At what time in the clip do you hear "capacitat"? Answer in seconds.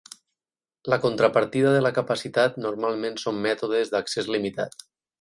1.99-2.59